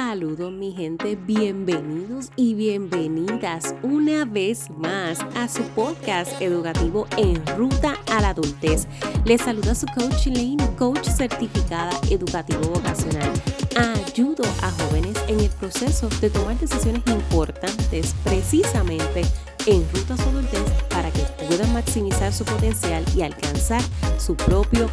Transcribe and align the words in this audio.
Saludos 0.00 0.52
mi 0.52 0.72
gente, 0.72 1.16
bienvenidos 1.16 2.30
y 2.36 2.54
bienvenidas 2.54 3.74
una 3.82 4.24
vez 4.24 4.70
más 4.70 5.18
a 5.34 5.48
su 5.48 5.64
podcast 5.74 6.40
educativo 6.40 7.08
En 7.16 7.44
Ruta 7.56 7.96
a 8.12 8.20
la 8.20 8.28
Adultez. 8.28 8.86
Les 9.24 9.40
saluda 9.40 9.74
su 9.74 9.86
coach 9.86 10.28
Lane, 10.28 10.56
coach 10.78 11.04
certificada 11.04 11.90
educativo 12.10 12.60
vocacional. 12.60 13.32
Ayudo 13.76 14.44
a 14.62 14.70
jóvenes 14.70 15.16
en 15.26 15.40
el 15.40 15.50
proceso 15.50 16.08
de 16.20 16.30
tomar 16.30 16.56
decisiones 16.60 17.02
importantes 17.08 18.14
precisamente 18.22 19.22
en 19.66 19.84
ruta 19.92 20.14
a 20.14 20.16
su 20.16 20.28
adultez 20.28 20.62
para 20.90 21.10
que 21.10 21.22
puedan 21.48 21.72
maximizar 21.72 22.32
su 22.32 22.44
potencial 22.44 23.04
y 23.16 23.22
alcanzar 23.22 23.82
su 24.16 24.36
propio 24.36 24.88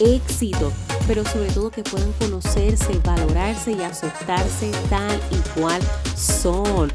éxito, 0.00 0.72
pero 1.06 1.24
sobre 1.24 1.50
todo 1.50 1.70
que 1.70 1.82
puedan 1.82 2.12
conocerse, 2.14 2.98
valorarse 3.04 3.72
y 3.72 3.82
aceptarse 3.82 4.70
tal 4.90 5.20
y 5.30 5.58
cual 5.58 5.80
son. 6.16 6.92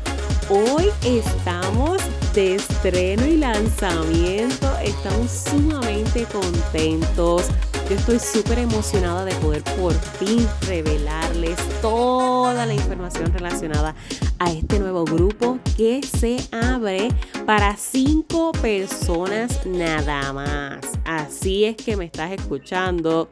Hoy 0.49 0.89
estamos 1.03 2.01
de 2.33 2.55
estreno 2.55 3.25
y 3.25 3.37
lanzamiento, 3.37 4.69
estamos 4.83 5.31
sumamente 5.31 6.25
contentos. 6.25 7.45
Yo 7.89 7.95
estoy 7.95 8.19
súper 8.19 8.59
emocionada 8.59 9.25
de 9.25 9.33
poder 9.35 9.63
por 9.63 9.93
fin 9.93 10.47
revelarles 10.67 11.57
toda 11.81 12.65
la 12.65 12.73
información 12.73 13.31
relacionada 13.33 13.95
a 14.41 14.51
este 14.51 14.79
nuevo 14.79 15.05
grupo 15.05 15.59
que 15.77 16.01
se 16.01 16.37
abre 16.51 17.09
para 17.45 17.77
cinco 17.77 18.51
personas 18.53 19.63
nada 19.67 20.33
más. 20.33 20.79
Así 21.05 21.65
es 21.65 21.75
que 21.75 21.95
me 21.95 22.05
estás 22.05 22.31
escuchando. 22.31 23.29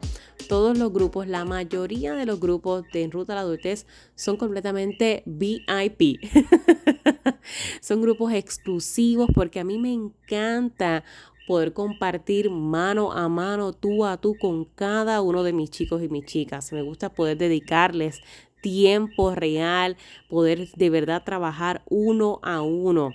Todos 0.48 0.78
los 0.78 0.92
grupos, 0.92 1.26
la 1.26 1.44
mayoría 1.44 2.14
de 2.14 2.26
los 2.26 2.38
grupos 2.38 2.84
de 2.92 3.02
En 3.02 3.10
Ruta 3.10 3.32
a 3.32 3.36
la 3.36 3.40
Adultez 3.42 3.86
son 4.14 4.36
completamente 4.36 5.24
VIP. 5.26 6.20
son 7.80 8.02
grupos 8.02 8.32
exclusivos 8.32 9.30
porque 9.34 9.58
a 9.58 9.64
mí 9.64 9.78
me 9.78 9.92
encanta 9.92 11.02
poder 11.48 11.72
compartir 11.72 12.48
mano 12.48 13.10
a 13.10 13.28
mano, 13.28 13.72
tú 13.72 14.04
a 14.04 14.16
tú 14.16 14.36
con 14.40 14.64
cada 14.64 15.20
uno 15.20 15.42
de 15.42 15.52
mis 15.52 15.70
chicos 15.70 16.00
y 16.04 16.08
mis 16.08 16.24
chicas. 16.24 16.72
Me 16.72 16.82
gusta 16.82 17.12
poder 17.12 17.36
dedicarles 17.36 18.20
tiempo 18.60 19.34
real, 19.34 19.96
poder 20.28 20.70
de 20.72 20.90
verdad 20.90 21.24
trabajar 21.24 21.82
uno 21.88 22.40
a 22.42 22.62
uno. 22.62 23.12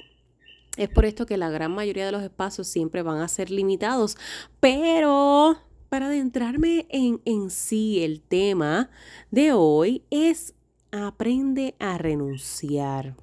Es 0.77 0.89
por 0.89 1.05
esto 1.05 1.25
que 1.25 1.37
la 1.37 1.49
gran 1.49 1.73
mayoría 1.73 2.05
de 2.05 2.11
los 2.11 2.23
espacios 2.23 2.67
siempre 2.67 3.01
van 3.01 3.19
a 3.19 3.27
ser 3.27 3.49
limitados, 3.49 4.17
pero 4.59 5.57
para 5.89 6.07
adentrarme 6.07 6.85
en, 6.89 7.21
en 7.23 7.49
sí 7.49 8.03
el 8.03 8.21
tema 8.21 8.89
de 9.31 9.53
hoy 9.53 10.03
es 10.09 10.53
aprende 10.91 11.75
a 11.79 11.97
renunciar. 11.97 13.15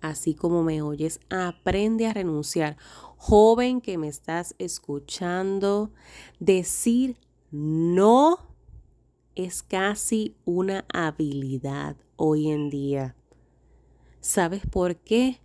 Así 0.00 0.34
como 0.34 0.62
me 0.62 0.82
oyes, 0.82 1.20
aprende 1.30 2.06
a 2.06 2.12
renunciar. 2.12 2.76
Joven 3.16 3.80
que 3.80 3.98
me 3.98 4.08
estás 4.08 4.54
escuchando, 4.58 5.90
decir 6.38 7.18
no 7.50 8.55
es 9.36 9.62
casi 9.62 10.34
una 10.44 10.84
habilidad 10.92 11.96
hoy 12.16 12.50
en 12.50 12.68
día. 12.68 13.14
¿Sabes 14.20 14.66
por 14.66 14.96
qué? 14.96 15.40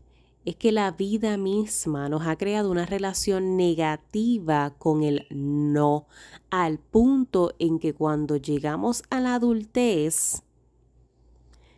es 0.45 0.55
que 0.55 0.71
la 0.71 0.91
vida 0.91 1.37
misma 1.37 2.09
nos 2.09 2.25
ha 2.25 2.35
creado 2.35 2.71
una 2.71 2.85
relación 2.85 3.57
negativa 3.57 4.73
con 4.77 5.03
el 5.03 5.27
no, 5.29 6.07
al 6.49 6.79
punto 6.79 7.53
en 7.59 7.79
que 7.79 7.93
cuando 7.93 8.37
llegamos 8.37 9.03
a 9.09 9.19
la 9.19 9.35
adultez, 9.35 10.43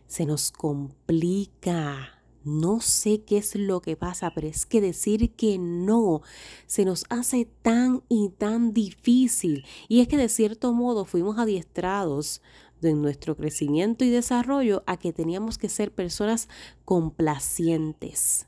se 0.06 0.24
nos 0.24 0.50
complica. 0.50 2.23
No 2.44 2.80
sé 2.80 3.22
qué 3.22 3.38
es 3.38 3.54
lo 3.54 3.80
que 3.80 3.96
pasa, 3.96 4.32
pero 4.34 4.46
es 4.46 4.66
que 4.66 4.80
decir 4.80 5.34
que 5.34 5.58
no 5.58 6.22
se 6.66 6.84
nos 6.84 7.04
hace 7.08 7.48
tan 7.62 8.02
y 8.08 8.30
tan 8.30 8.72
difícil. 8.72 9.64
Y 9.88 10.00
es 10.00 10.08
que 10.08 10.16
de 10.16 10.28
cierto 10.28 10.72
modo 10.72 11.04
fuimos 11.04 11.38
adiestrados 11.38 12.42
en 12.82 13.00
nuestro 13.00 13.36
crecimiento 13.36 14.04
y 14.04 14.10
desarrollo 14.10 14.84
a 14.86 14.98
que 14.98 15.12
teníamos 15.12 15.58
que 15.58 15.68
ser 15.68 15.92
personas 15.92 16.48
complacientes 16.84 18.46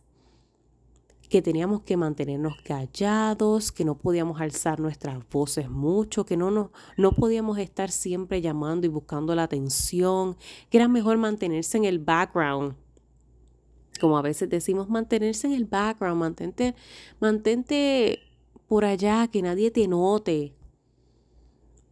que 1.28 1.42
teníamos 1.42 1.82
que 1.82 1.96
mantenernos 1.96 2.54
callados, 2.62 3.72
que 3.72 3.84
no 3.84 3.96
podíamos 3.98 4.40
alzar 4.40 4.80
nuestras 4.80 5.28
voces 5.28 5.68
mucho, 5.68 6.24
que 6.24 6.36
no, 6.36 6.50
no, 6.50 6.70
no 6.96 7.12
podíamos 7.12 7.58
estar 7.58 7.90
siempre 7.90 8.40
llamando 8.40 8.86
y 8.86 8.90
buscando 8.90 9.34
la 9.34 9.44
atención, 9.44 10.36
que 10.70 10.78
era 10.78 10.88
mejor 10.88 11.18
mantenerse 11.18 11.78
en 11.78 11.84
el 11.84 11.98
background. 11.98 12.76
Como 13.98 14.18
a 14.18 14.22
veces 14.22 14.48
decimos, 14.48 14.88
mantenerse 14.88 15.46
en 15.46 15.54
el 15.54 15.64
background, 15.64 16.20
mantente, 16.20 16.74
mantente 17.20 18.20
por 18.68 18.84
allá, 18.84 19.28
que 19.28 19.42
nadie 19.42 19.70
te 19.70 19.88
note. 19.88 20.54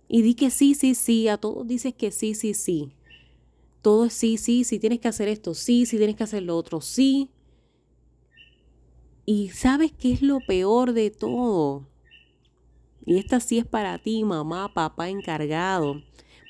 Y 0.09 0.23
di 0.23 0.35
que 0.35 0.51
sí, 0.51 0.75
sí, 0.75 0.95
sí, 0.95 1.29
a 1.29 1.39
todos 1.39 1.67
dices 1.67 1.95
que 1.95 2.11
sí, 2.11 2.35
sí, 2.35 2.55
sí. 2.55 2.93
Todo 3.83 4.07
es 4.07 4.13
sí, 4.15 4.39
sí, 4.39 4.65
sí, 4.65 4.79
tienes 4.79 5.01
que 5.01 5.09
hacer 5.09 5.29
esto, 5.29 5.55
sí, 5.55 5.87
sí, 5.87 5.99
tienes 5.99 6.17
que 6.17 6.25
hacer 6.25 6.43
lo 6.43 6.57
otro, 6.57 6.81
sí. 6.81 7.31
Y 9.27 9.51
sabes 9.51 9.93
qué 9.93 10.13
es 10.13 10.23
lo 10.23 10.41
peor 10.41 10.93
de 10.93 11.11
todo. 11.11 11.87
Y 13.07 13.19
esta 13.19 13.41
sí 13.41 13.59
es 13.59 13.67
para 13.67 13.99
ti, 13.99 14.25
mamá, 14.25 14.73
papá 14.73 15.09
encargado. 15.09 16.03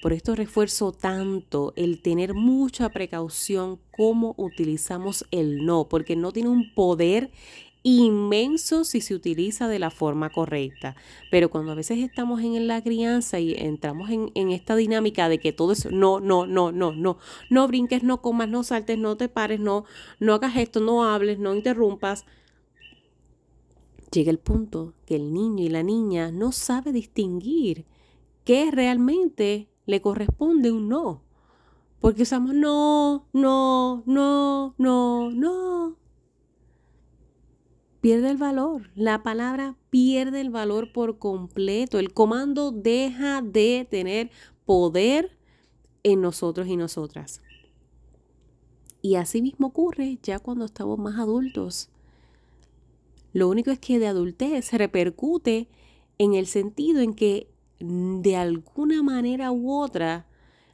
Por 0.05 0.13
esto 0.13 0.35
refuerzo 0.35 0.93
tanto 0.93 1.73
el 1.77 2.03
tener 2.03 2.35
mucha 2.35 2.91
precaución 2.91 3.81
cómo 3.91 4.35
utilizamos 4.37 5.25
el 5.31 5.65
no, 5.65 5.89
porque 5.89 6.15
no 6.15 6.31
tiene 6.31 6.51
un 6.51 6.75
poder 6.75 7.31
inmenso 7.83 8.85
si 8.85 9.01
se 9.01 9.15
utiliza 9.15 9.67
de 9.67 9.79
la 9.79 9.89
forma 9.89 10.29
correcta. 10.29 10.95
Pero 11.31 11.49
cuando 11.49 11.73
a 11.73 11.75
veces 11.75 12.01
estamos 12.01 12.43
en 12.43 12.67
la 12.67 12.83
crianza 12.83 13.41
y 13.41 13.55
entramos 13.55 14.11
en, 14.11 14.51
esta 14.51 14.77
dinámica 14.77 15.31
de 15.31 15.39
que 15.39 15.55
todo 15.55 15.73
es 15.73 15.91
no, 15.91 16.21
no, 16.21 16.45
no, 16.45 16.71
no, 16.71 16.93
no, 16.93 17.17
no 17.49 17.67
brinques, 17.67 18.03
no 18.03 18.21
comas, 18.21 18.51
no 18.51 18.63
saltes, 18.63 18.99
no 18.99 19.17
te 19.17 19.31
pares, 19.31 19.59
no, 19.59 19.87
no 20.21 20.35
hagas 20.35 20.55
esto, 20.59 20.81
no 20.81 21.03
hables, 21.03 21.39
no 21.39 21.55
interrumpas 21.55 22.27
llega 24.13 24.31
el 24.31 24.39
punto 24.39 24.93
que 25.07 25.17
el 25.17 25.33
niño 25.33 25.65
y 25.65 25.69
la 25.71 25.83
niña 25.83 26.31
no 26.31 26.53
sabe 26.53 26.93
distinguir 26.93 27.87
qué 28.45 28.71
realmente 28.71 29.71
le 29.87 30.01
corresponde 30.01 30.73
un 30.73 30.89
no. 30.89 31.23
Porque 32.01 32.23
usamos 32.23 32.55
no, 32.55 33.27
no, 33.33 34.03
no, 34.07 34.75
no, 34.79 35.31
no. 35.31 35.97
Pierde 38.01 38.31
el 38.31 38.37
valor. 38.37 38.91
La 38.95 39.23
palabra 39.23 39.77
pierde 39.89 40.43
el 40.43 40.51
valor 40.51 40.93
por 40.93 41.19
completo. 41.19 41.99
El 41.99 42.13
comando 42.13 42.73
deja 42.73 43.41
de 43.41 43.87
tener 43.91 44.31
poder 44.67 45.39
en 46.03 46.21
nosotros 46.21 46.67
y 46.69 46.77
nosotras. 46.77 47.41
Y 49.01 49.17
así 49.17 49.41
mismo 49.41 49.69
ocurre 49.69 50.19
ya 50.23 50.39
cuando 50.39 50.67
estamos 50.67 50.99
más 50.99 51.19
adultos. 51.19 51.89
Lo 53.33 53.49
único 53.49 53.71
es 53.71 53.79
que 53.79 53.99
de 53.99 54.07
adultez 54.07 54.67
se 54.67 54.79
repercute 54.79 55.69
en 56.19 56.35
el 56.35 56.47
sentido 56.47 57.01
en 57.01 57.15
que 57.15 57.49
de 57.81 58.37
alguna 58.37 59.03
manera 59.03 59.53
u 59.53 59.73
otra 59.73 60.27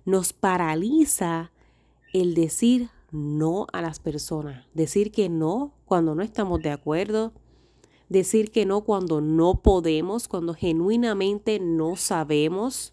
nos 0.05 0.33
paraliza 0.33 1.53
el 2.13 2.35
decir 2.35 2.91
no 3.13 3.67
a 3.73 3.83
las 3.83 3.99
personas, 4.01 4.67
decir 4.75 5.11
que 5.11 5.29
no 5.29 5.73
cuando 5.85 6.15
no 6.15 6.23
estamos 6.23 6.61
de 6.63 6.71
acuerdo, 6.71 7.33
decir 8.09 8.51
que 8.51 8.67
no 8.67 8.83
cuando 8.83 9.21
no 9.21 9.63
podemos, 9.63 10.29
cuando 10.29 10.55
genuinamente 10.55 11.59
no 11.61 11.97
sabemos, 11.97 12.93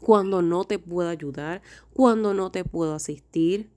cuando 0.00 0.42
no 0.42 0.64
te 0.64 0.78
puedo 0.78 1.08
ayudar, 1.08 1.62
cuando 1.92 2.34
no 2.34 2.50
te 2.50 2.64
puedo 2.64 2.94
asistir. 2.94 3.70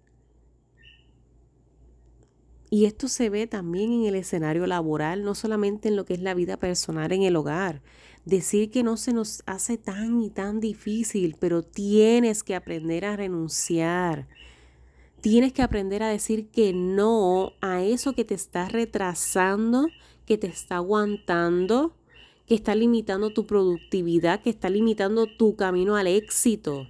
Y 2.74 2.86
esto 2.86 3.08
se 3.08 3.30
ve 3.30 3.46
también 3.46 3.94
en 3.94 4.06
el 4.06 4.16
escenario 4.16 4.66
laboral, 4.66 5.24
no 5.24 5.36
solamente 5.36 5.90
en 5.90 5.96
lo 5.96 6.06
que 6.06 6.16
es 6.16 6.22
la 6.22 6.34
vida 6.34 6.58
personal 6.58 7.12
en 7.12 7.22
el 7.22 7.36
hogar. 7.36 7.84
Decir 8.26 8.72
que 8.72 8.82
no 8.82 8.98
se 8.98 9.14
nos 9.14 9.44
hace 9.46 9.78
tan 9.78 10.24
y 10.24 10.32
tan 10.32 10.60
difícil, 10.60 11.36
pero 11.40 11.62
tienes 11.62 12.42
que 12.42 12.56
aprender 12.56 13.06
a 13.06 13.16
renunciar. 13.16 14.28
Tienes 15.22 15.54
que 15.54 15.62
aprender 15.62 16.02
a 16.02 16.08
decir 16.08 16.50
que 16.50 16.74
no 16.74 17.54
a 17.62 17.84
eso 17.84 18.14
que 18.14 18.26
te 18.26 18.34
está 18.34 18.68
retrasando, 18.70 19.90
que 20.26 20.40
te 20.40 20.48
está 20.48 20.78
aguantando, 20.78 21.96
que 22.48 22.56
está 22.56 22.74
limitando 22.74 23.34
tu 23.34 23.46
productividad, 23.46 24.42
que 24.42 24.50
está 24.50 24.72
limitando 24.72 25.28
tu 25.28 25.56
camino 25.56 25.96
al 25.96 26.08
éxito. 26.08 26.88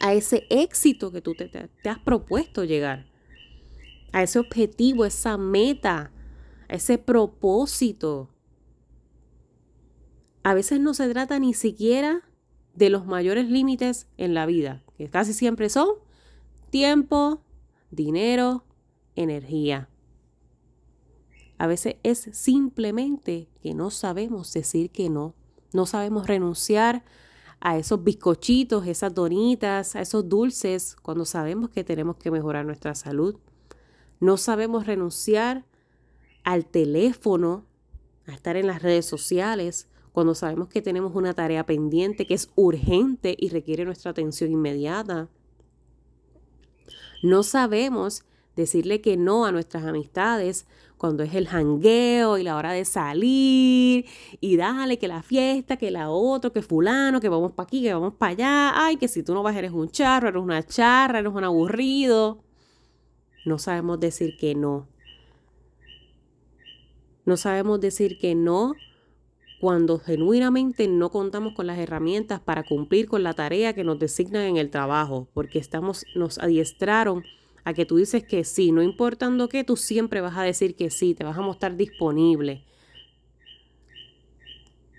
A 0.00 0.14
ese 0.14 0.48
éxito 0.50 1.12
que 1.12 1.22
tú 1.22 1.36
te, 1.36 1.46
te 1.46 1.88
has 1.88 2.00
propuesto 2.00 2.64
llegar 2.64 3.11
a 4.12 4.22
ese 4.22 4.38
objetivo, 4.38 5.04
esa 5.04 5.36
meta, 5.36 6.12
a 6.68 6.74
ese 6.74 6.98
propósito. 6.98 8.30
A 10.42 10.54
veces 10.54 10.80
no 10.80 10.94
se 10.94 11.08
trata 11.08 11.38
ni 11.38 11.54
siquiera 11.54 12.22
de 12.74 12.90
los 12.90 13.06
mayores 13.06 13.48
límites 13.48 14.06
en 14.16 14.34
la 14.34 14.46
vida, 14.46 14.82
que 14.96 15.08
casi 15.08 15.32
siempre 15.32 15.68
son 15.68 15.88
tiempo, 16.70 17.42
dinero, 17.90 18.64
energía. 19.14 19.88
A 21.58 21.66
veces 21.66 21.96
es 22.02 22.28
simplemente 22.32 23.48
que 23.62 23.74
no 23.74 23.90
sabemos 23.90 24.52
decir 24.52 24.90
que 24.90 25.08
no, 25.10 25.34
no 25.72 25.86
sabemos 25.86 26.26
renunciar 26.26 27.04
a 27.60 27.78
esos 27.78 28.02
bizcochitos, 28.02 28.86
esas 28.86 29.14
donitas, 29.14 29.94
a 29.94 30.00
esos 30.00 30.28
dulces, 30.28 30.96
cuando 31.02 31.24
sabemos 31.24 31.70
que 31.70 31.84
tenemos 31.84 32.16
que 32.16 32.32
mejorar 32.32 32.66
nuestra 32.66 32.96
salud. 32.96 33.36
No 34.22 34.36
sabemos 34.36 34.86
renunciar 34.86 35.64
al 36.44 36.64
teléfono, 36.64 37.66
a 38.28 38.32
estar 38.32 38.56
en 38.56 38.68
las 38.68 38.80
redes 38.80 39.04
sociales, 39.04 39.88
cuando 40.12 40.36
sabemos 40.36 40.68
que 40.68 40.80
tenemos 40.80 41.16
una 41.16 41.34
tarea 41.34 41.66
pendiente 41.66 42.24
que 42.24 42.34
es 42.34 42.48
urgente 42.54 43.34
y 43.36 43.48
requiere 43.48 43.84
nuestra 43.84 44.12
atención 44.12 44.52
inmediata. 44.52 45.28
No 47.24 47.42
sabemos 47.42 48.22
decirle 48.54 49.00
que 49.00 49.16
no 49.16 49.44
a 49.44 49.50
nuestras 49.50 49.82
amistades 49.82 50.66
cuando 50.98 51.24
es 51.24 51.34
el 51.34 51.48
jangueo 51.48 52.38
y 52.38 52.44
la 52.44 52.56
hora 52.56 52.70
de 52.70 52.84
salir 52.84 54.06
y 54.40 54.56
dale 54.56 55.00
que 55.00 55.08
la 55.08 55.24
fiesta, 55.24 55.76
que 55.76 55.90
la 55.90 56.10
otra, 56.10 56.50
que 56.50 56.62
fulano, 56.62 57.20
que 57.20 57.28
vamos 57.28 57.50
para 57.50 57.66
aquí, 57.66 57.82
que 57.82 57.92
vamos 57.92 58.14
para 58.14 58.30
allá, 58.30 58.86
ay, 58.86 58.98
que 58.98 59.08
si 59.08 59.24
tú 59.24 59.34
no 59.34 59.42
vas 59.42 59.56
eres 59.56 59.72
un 59.72 59.90
charro, 59.90 60.28
eres 60.28 60.40
una 60.40 60.62
charra, 60.62 61.18
eres 61.18 61.32
un 61.32 61.42
aburrido. 61.42 62.44
No 63.44 63.58
sabemos 63.58 64.00
decir 64.00 64.36
que 64.36 64.54
no. 64.54 64.88
No 67.24 67.36
sabemos 67.36 67.80
decir 67.80 68.18
que 68.18 68.34
no 68.34 68.74
cuando 69.60 70.00
genuinamente 70.00 70.88
no 70.88 71.10
contamos 71.10 71.54
con 71.54 71.68
las 71.68 71.78
herramientas 71.78 72.40
para 72.40 72.64
cumplir 72.64 73.06
con 73.06 73.22
la 73.22 73.32
tarea 73.32 73.74
que 73.74 73.84
nos 73.84 73.96
designan 73.96 74.42
en 74.42 74.56
el 74.56 74.70
trabajo, 74.70 75.28
porque 75.34 75.60
estamos, 75.60 76.04
nos 76.16 76.38
adiestraron 76.38 77.22
a 77.62 77.72
que 77.72 77.86
tú 77.86 77.96
dices 77.96 78.24
que 78.24 78.42
sí, 78.42 78.72
no 78.72 78.82
importando 78.82 79.48
qué, 79.48 79.62
tú 79.62 79.76
siempre 79.76 80.20
vas 80.20 80.36
a 80.36 80.42
decir 80.42 80.74
que 80.74 80.90
sí, 80.90 81.14
te 81.14 81.22
vas 81.22 81.38
a 81.38 81.42
mostrar 81.42 81.76
disponible. 81.76 82.64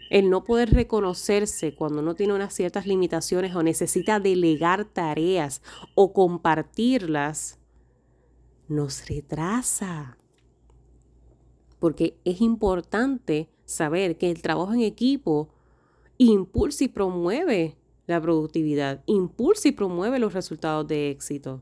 El 0.09 0.29
no 0.29 0.45
poder 0.45 0.69
reconocerse 0.69 1.75
cuando 1.75 2.01
no 2.01 2.15
tiene 2.15 2.33
unas 2.33 2.53
ciertas 2.53 2.87
limitaciones 2.87 3.53
o 3.55 3.63
necesita 3.63 4.21
delegar 4.21 4.85
tareas 4.85 5.61
o 5.93 6.13
compartirlas, 6.13 7.59
nos 8.67 9.07
retrasa. 9.07 10.17
Porque 11.79 12.17
es 12.23 12.41
importante 12.41 13.49
saber 13.65 14.17
que 14.17 14.31
el 14.31 14.41
trabajo 14.41 14.73
en 14.73 14.81
equipo 14.81 15.49
impulsa 16.17 16.85
y 16.85 16.87
promueve 16.87 17.77
la 18.07 18.21
productividad, 18.21 19.03
impulsa 19.05 19.69
y 19.69 19.71
promueve 19.71 20.19
los 20.19 20.33
resultados 20.33 20.87
de 20.87 21.09
éxito. 21.09 21.61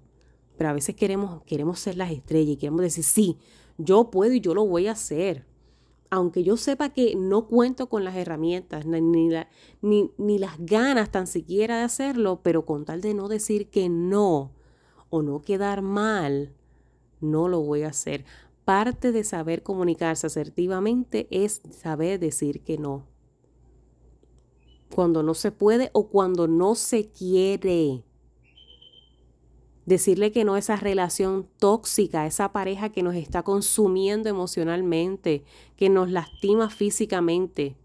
Pero 0.57 0.69
a 0.69 0.73
veces 0.73 0.95
queremos, 0.95 1.43
queremos 1.43 1.79
ser 1.79 1.97
las 1.97 2.11
estrellas 2.11 2.53
y 2.53 2.57
queremos 2.57 2.81
decir, 2.81 3.03
sí, 3.03 3.37
yo 3.77 4.09
puedo 4.11 4.33
y 4.33 4.41
yo 4.41 4.53
lo 4.53 4.65
voy 4.65 4.87
a 4.87 4.93
hacer. 4.93 5.45
Aunque 6.09 6.43
yo 6.43 6.57
sepa 6.57 6.89
que 6.89 7.15
no 7.15 7.47
cuento 7.47 7.87
con 7.87 8.03
las 8.03 8.15
herramientas 8.15 8.85
ni, 8.85 9.29
ni, 9.81 10.11
ni 10.17 10.39
las 10.39 10.55
ganas 10.59 11.09
tan 11.09 11.25
siquiera 11.25 11.77
de 11.77 11.83
hacerlo, 11.83 12.41
pero 12.43 12.65
con 12.65 12.85
tal 12.85 13.01
de 13.01 13.13
no 13.13 13.29
decir 13.29 13.69
que 13.69 13.87
no 13.87 14.51
o 15.09 15.21
no 15.21 15.41
quedar 15.41 15.81
mal, 15.81 16.53
no 17.21 17.47
lo 17.47 17.61
voy 17.61 17.83
a 17.83 17.89
hacer. 17.89 18.25
Parte 18.65 19.11
de 19.11 19.23
saber 19.23 19.63
comunicarse 19.63 20.27
asertivamente 20.27 21.27
es 21.31 21.61
saber 21.71 22.19
decir 22.19 22.61
que 22.61 22.77
no. 22.77 23.07
Cuando 24.93 25.23
no 25.23 25.33
se 25.33 25.51
puede 25.51 25.89
o 25.93 26.09
cuando 26.09 26.47
no 26.47 26.75
se 26.75 27.09
quiere. 27.09 28.03
Decirle 29.85 30.31
que 30.31 30.43
no 30.43 30.53
a 30.53 30.59
esa 30.59 30.75
relación 30.75 31.47
tóxica, 31.57 32.27
esa 32.27 32.51
pareja 32.51 32.89
que 32.89 33.01
nos 33.01 33.15
está 33.15 33.41
consumiendo 33.43 34.29
emocionalmente, 34.29 35.43
que 35.75 35.89
nos 35.89 36.11
lastima 36.11 36.69
físicamente. 36.69 37.75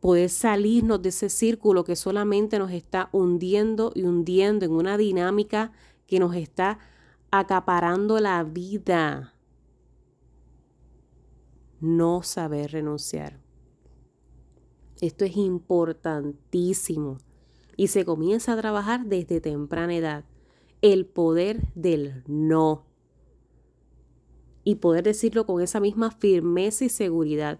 Poder 0.00 0.30
salirnos 0.30 1.02
de 1.02 1.08
ese 1.08 1.28
círculo 1.28 1.84
que 1.84 1.96
solamente 1.96 2.58
nos 2.58 2.70
está 2.70 3.08
hundiendo 3.12 3.92
y 3.94 4.02
hundiendo 4.02 4.64
en 4.64 4.72
una 4.72 4.96
dinámica 4.96 5.72
que 6.06 6.18
nos 6.18 6.34
está 6.36 6.78
acaparando 7.32 8.20
la 8.20 8.44
vida. 8.44 9.34
No 11.80 12.22
saber 12.22 12.70
renunciar. 12.70 13.40
Esto 15.00 15.24
es 15.24 15.36
importantísimo 15.36 17.18
y 17.76 17.88
se 17.88 18.04
comienza 18.04 18.52
a 18.52 18.56
trabajar 18.56 19.06
desde 19.06 19.40
temprana 19.40 19.96
edad. 19.96 20.24
El 20.82 21.06
poder 21.06 21.72
del 21.74 22.22
no. 22.26 22.86
Y 24.62 24.76
poder 24.76 25.02
decirlo 25.02 25.46
con 25.46 25.60
esa 25.60 25.80
misma 25.80 26.12
firmeza 26.12 26.84
y 26.84 26.88
seguridad. 26.88 27.58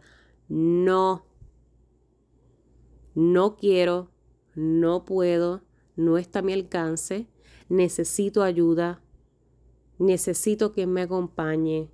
No. 0.49 1.25
No 3.15 3.57
quiero, 3.57 4.11
no 4.55 5.05
puedo, 5.05 5.63
no 5.97 6.19
está 6.19 6.39
a 6.39 6.43
mi 6.43 6.53
alcance, 6.53 7.27
necesito 7.69 8.43
ayuda, 8.43 9.02
necesito 9.99 10.73
que 10.73 10.87
me 10.87 11.03
acompañe. 11.03 11.91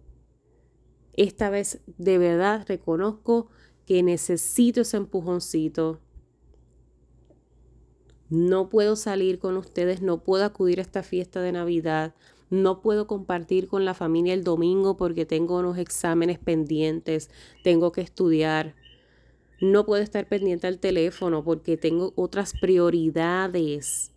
Esta 1.14 1.50
vez 1.50 1.80
de 1.96 2.18
verdad 2.18 2.64
reconozco 2.68 3.48
que 3.86 4.02
necesito 4.02 4.82
ese 4.82 4.96
empujoncito. 4.96 6.00
No 8.30 8.68
puedo 8.68 8.94
salir 8.94 9.38
con 9.38 9.56
ustedes, 9.56 10.02
no 10.02 10.22
puedo 10.22 10.44
acudir 10.44 10.78
a 10.78 10.82
esta 10.82 11.02
fiesta 11.02 11.40
de 11.40 11.52
Navidad, 11.52 12.14
no 12.50 12.82
puedo 12.82 13.06
compartir 13.06 13.68
con 13.68 13.84
la 13.84 13.94
familia 13.94 14.34
el 14.34 14.44
domingo 14.44 14.96
porque 14.96 15.24
tengo 15.26 15.58
unos 15.58 15.78
exámenes 15.78 16.38
pendientes, 16.38 17.30
tengo 17.64 17.92
que 17.92 18.02
estudiar. 18.02 18.74
No 19.60 19.86
puedo 19.86 20.02
estar 20.02 20.28
pendiente 20.28 20.66
al 20.66 20.78
teléfono 20.78 21.42
porque 21.42 21.76
tengo 21.76 22.12
otras 22.16 22.52
prioridades 22.60 24.12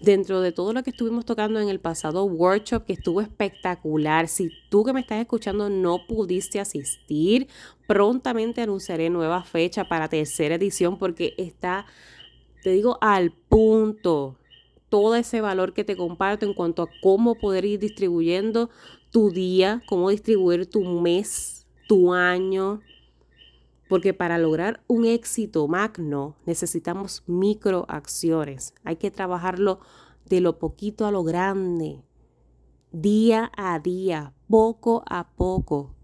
dentro 0.00 0.40
de 0.40 0.52
todo 0.52 0.72
lo 0.72 0.82
que 0.82 0.90
estuvimos 0.90 1.24
tocando 1.24 1.60
en 1.60 1.68
el 1.68 1.78
pasado 1.78 2.24
workshop, 2.24 2.84
que 2.86 2.94
estuvo 2.94 3.20
espectacular, 3.20 4.28
si 4.28 4.50
tú 4.70 4.84
que 4.84 4.92
me 4.92 5.00
estás 5.00 5.20
escuchando 5.20 5.68
no 5.68 6.06
pudiste 6.06 6.58
asistir, 6.58 7.48
prontamente 7.86 8.62
anunciaré 8.62 9.10
nueva 9.10 9.44
fecha 9.44 9.84
para 9.84 10.08
tercera 10.08 10.54
edición 10.54 10.98
porque 10.98 11.34
está, 11.36 11.86
te 12.62 12.70
digo, 12.70 12.98
al 13.00 13.32
punto. 13.32 14.36
Todo 14.88 15.14
ese 15.14 15.40
valor 15.40 15.72
que 15.72 15.84
te 15.84 15.96
comparto 15.96 16.46
en 16.46 16.54
cuanto 16.54 16.82
a 16.82 16.88
cómo 17.00 17.36
poder 17.36 17.64
ir 17.64 17.78
distribuyendo 17.78 18.70
tu 19.12 19.30
día, 19.30 19.82
cómo 19.88 20.10
distribuir 20.10 20.66
tu 20.66 20.82
mes, 20.82 21.66
tu 21.86 22.12
año, 22.12 22.80
porque 23.90 24.14
para 24.14 24.38
lograr 24.38 24.84
un 24.86 25.04
éxito 25.04 25.66
magno 25.66 26.36
necesitamos 26.46 27.24
microacciones. 27.26 28.72
Hay 28.84 28.94
que 28.96 29.10
trabajarlo 29.10 29.80
de 30.26 30.40
lo 30.40 30.60
poquito 30.60 31.06
a 31.06 31.10
lo 31.10 31.24
grande, 31.24 32.04
día 32.92 33.50
a 33.56 33.80
día, 33.80 34.32
poco 34.48 35.02
a 35.10 35.32
poco. 35.32 35.96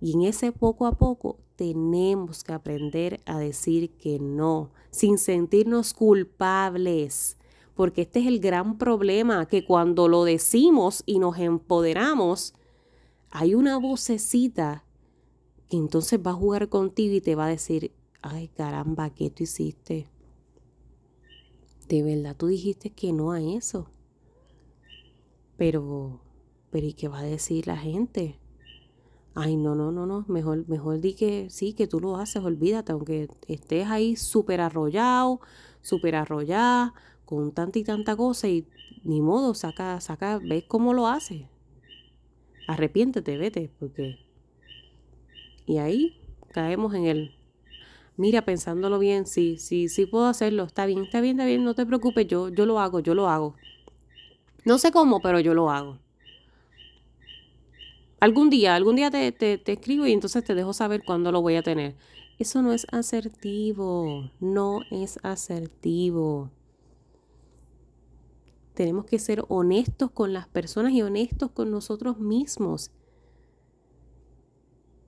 Y 0.00 0.14
en 0.14 0.22
ese 0.22 0.50
poco 0.50 0.86
a 0.86 0.98
poco 0.98 1.38
tenemos 1.54 2.42
que 2.42 2.52
aprender 2.52 3.20
a 3.24 3.38
decir 3.38 3.92
que 3.96 4.18
no, 4.18 4.72
sin 4.90 5.16
sentirnos 5.16 5.94
culpables. 5.94 7.38
Porque 7.76 8.02
este 8.02 8.18
es 8.18 8.26
el 8.26 8.40
gran 8.40 8.78
problema, 8.78 9.46
que 9.46 9.64
cuando 9.64 10.08
lo 10.08 10.24
decimos 10.24 11.04
y 11.06 11.20
nos 11.20 11.38
empoderamos, 11.38 12.52
hay 13.30 13.54
una 13.54 13.78
vocecita 13.78 14.83
que 15.68 15.76
entonces 15.76 16.20
va 16.24 16.32
a 16.32 16.34
jugar 16.34 16.68
contigo 16.68 17.14
y 17.14 17.20
te 17.20 17.34
va 17.34 17.46
a 17.46 17.50
decir, 17.50 17.92
ay 18.22 18.48
caramba, 18.48 19.10
¿qué 19.10 19.30
tú 19.30 19.44
hiciste? 19.44 20.08
De 21.88 22.02
verdad 22.02 22.36
tú 22.36 22.46
dijiste 22.46 22.90
que 22.90 23.12
no 23.12 23.32
a 23.32 23.40
eso. 23.40 23.90
Pero, 25.56 26.20
pero 26.70 26.86
¿y 26.86 26.94
qué 26.94 27.08
va 27.08 27.20
a 27.20 27.24
decir 27.24 27.66
la 27.66 27.76
gente? 27.76 28.38
Ay, 29.36 29.56
no, 29.56 29.74
no, 29.74 29.90
no, 29.90 30.06
no, 30.06 30.24
mejor, 30.28 30.68
mejor 30.68 31.00
di 31.00 31.14
que 31.14 31.50
sí, 31.50 31.72
que 31.72 31.88
tú 31.88 31.98
lo 31.98 32.16
haces, 32.16 32.42
olvídate, 32.42 32.92
aunque 32.92 33.28
estés 33.48 33.88
ahí 33.88 34.14
súper 34.14 34.60
arrollado, 34.60 35.40
súper 35.82 36.14
arrollada, 36.14 36.94
con 37.24 37.52
tanta 37.52 37.78
y 37.78 37.84
tanta 37.84 38.16
cosa 38.16 38.48
y 38.48 38.66
ni 39.02 39.20
modo, 39.20 39.54
saca, 39.54 40.00
saca, 40.00 40.38
ves 40.38 40.64
cómo 40.68 40.94
lo 40.94 41.08
hace. 41.08 41.48
Arrepiéntete, 42.68 43.36
vete, 43.36 43.70
porque 43.78 44.23
y 45.66 45.78
ahí 45.78 46.20
caemos 46.52 46.94
en 46.94 47.06
el, 47.06 47.34
mira, 48.16 48.44
pensándolo 48.44 48.98
bien, 48.98 49.26
sí, 49.26 49.58
sí, 49.58 49.88
sí 49.88 50.06
puedo 50.06 50.26
hacerlo, 50.26 50.64
está 50.64 50.86
bien, 50.86 51.04
está 51.04 51.20
bien, 51.20 51.36
está 51.36 51.46
bien, 51.46 51.64
no 51.64 51.74
te 51.74 51.86
preocupes, 51.86 52.26
yo, 52.26 52.48
yo 52.48 52.66
lo 52.66 52.80
hago, 52.80 53.00
yo 53.00 53.14
lo 53.14 53.28
hago. 53.28 53.54
No 54.64 54.78
sé 54.78 54.92
cómo, 54.92 55.20
pero 55.20 55.40
yo 55.40 55.52
lo 55.54 55.70
hago. 55.70 55.98
Algún 58.20 58.48
día, 58.48 58.74
algún 58.74 58.96
día 58.96 59.10
te, 59.10 59.30
te, 59.32 59.58
te 59.58 59.72
escribo 59.72 60.06
y 60.06 60.12
entonces 60.12 60.42
te 60.42 60.54
dejo 60.54 60.72
saber 60.72 61.02
cuándo 61.04 61.30
lo 61.30 61.42
voy 61.42 61.56
a 61.56 61.62
tener. 61.62 61.96
Eso 62.38 62.62
no 62.62 62.72
es 62.72 62.86
asertivo, 62.90 64.30
no 64.40 64.80
es 64.90 65.18
asertivo. 65.22 66.50
Tenemos 68.74 69.04
que 69.04 69.20
ser 69.20 69.44
honestos 69.48 70.10
con 70.10 70.32
las 70.32 70.48
personas 70.48 70.92
y 70.92 71.02
honestos 71.02 71.50
con 71.50 71.70
nosotros 71.70 72.18
mismos. 72.18 72.90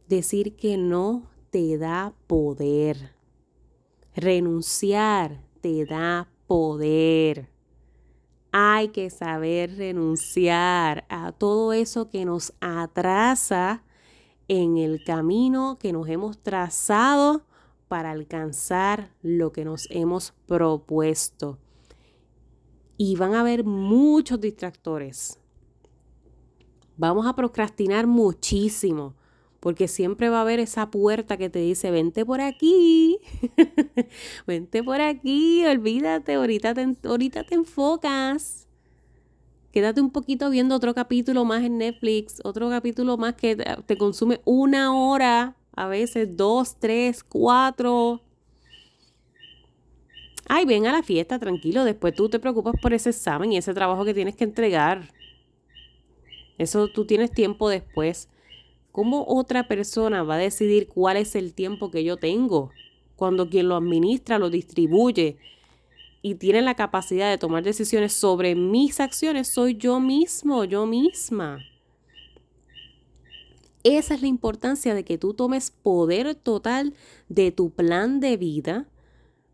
Decir 0.09 0.57
que 0.57 0.77
no 0.77 1.29
te 1.51 1.79
da 1.79 2.15
poder. 2.27 3.15
Renunciar 4.15 5.43
te 5.61 5.85
da 5.85 6.29
poder. 6.47 7.51
Hay 8.53 8.89
que 8.89 9.11
saber 9.11 9.77
renunciar 9.77 11.05
a 11.09 11.33
todo 11.33 11.73
eso 11.73 12.09
que 12.09 12.25
nos 12.25 12.55
atrasa 12.61 13.83
en 14.49 14.79
el 14.79 15.03
camino 15.05 15.79
que 15.79 15.93
nos 15.93 16.09
hemos 16.09 16.39
trazado 16.39 17.45
para 17.89 18.11
alcanzar 18.11 19.13
lo 19.23 19.53
que 19.53 19.65
nos 19.65 19.89
hemos 19.91 20.33
propuesto. 20.47 21.59
Y 22.97 23.17
van 23.17 23.35
a 23.35 23.41
haber 23.41 23.65
muchos 23.65 24.41
distractores. 24.41 25.39
Vamos 26.97 27.27
a 27.27 27.35
procrastinar 27.35 28.07
muchísimo, 28.07 29.15
porque 29.67 29.89
siempre 29.89 30.29
va 30.29 30.39
a 30.39 30.41
haber 30.43 30.61
esa 30.61 30.93
puerta 30.93 31.37
que 31.37 31.51
te 31.51 31.59
dice, 31.59 31.91
vente 31.91 32.25
por 32.25 32.41
aquí, 32.41 33.19
vente 34.47 34.85
por 34.85 35.01
aquí, 35.01 35.67
olvídate, 35.67 36.35
ahorita 36.35 36.73
te, 36.73 36.95
ahorita 37.03 37.43
te 37.43 37.57
enfocas 37.57 38.69
quédate 39.73 40.01
un 40.01 40.13
poquito 40.13 40.51
viendo 40.51 40.77
otro 40.77 40.95
capítulo 40.95 41.45
más 41.45 41.65
en 41.65 41.79
Netflix, 41.79 42.41
otro 42.45 42.71
capítulo 42.71 43.17
más 43.17 43.35
que 43.35 43.57
te 43.57 43.99
consume 43.99 44.41
una 44.45 44.95
hora, 44.95 45.57
a 45.73 45.89
veces 45.89 46.37
dos, 46.37 46.77
tres, 46.79 47.25
cuatro. 47.25 48.23
Ay, 50.49 50.65
ven 50.65 50.87
a 50.87 50.93
la 50.93 51.03
fiesta, 51.03 51.41
tranquilo, 51.41 51.83
después 51.83 52.15
tú 52.15 52.29
te 52.29 52.39
preocupas 52.39 52.77
por 52.81 52.95
ese 52.95 53.11
examen 53.11 53.53
y 53.53 53.57
ese 53.57 53.75
trabajo 53.75 54.05
que 54.05 54.15
tienes 54.15 54.37
que 54.37 54.45
entregar. 54.45 55.11
Eso 56.57 56.87
tú 56.87 57.05
tienes 57.05 57.33
tiempo 57.33 57.69
después. 57.69 58.29
¿Cómo 58.97 59.27
otra 59.29 59.69
persona 59.69 60.23
va 60.23 60.37
a 60.37 60.39
decidir 60.39 60.89
cuál 60.89 61.19
es 61.19 61.35
el 61.35 61.53
tiempo 61.53 61.91
que 61.91 62.03
yo 62.03 62.17
tengo? 62.17 62.71
Cuando 63.15 63.51
quien 63.51 63.69
lo 63.69 63.77
administra, 63.77 64.39
lo 64.39 64.49
distribuye, 64.49 65.37
y 66.23 66.37
tiene 66.37 66.63
la 66.63 66.77
capacidad 66.77 67.29
de 67.29 67.37
tomar 67.37 67.63
decisiones 67.63 68.15
sobre 68.15 68.55
mis 68.55 68.99
acciones 68.99 69.49
soy 69.49 69.77
yo 69.77 70.01
mismo, 70.01 70.65
yo 70.65 70.87
misma. 70.87 71.59
Esa 73.85 74.15
es 74.15 74.23
la 74.23 74.29
importancia 74.29 74.95
de 74.95 75.05
que 75.05 75.19
tú 75.19 75.35
tomes 75.35 75.71
poder 75.71 76.35
total 76.35 76.95
de 77.29 77.53
tu 77.53 77.69
plan 77.69 78.19
de 78.19 78.39
vida, 78.39 78.89